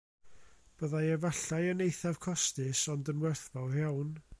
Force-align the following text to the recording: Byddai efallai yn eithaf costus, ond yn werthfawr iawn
Byddai 0.77 1.03
efallai 1.17 1.61
yn 1.75 1.85
eithaf 1.89 2.21
costus, 2.25 2.85
ond 2.95 3.13
yn 3.15 3.23
werthfawr 3.27 3.81
iawn 3.85 4.15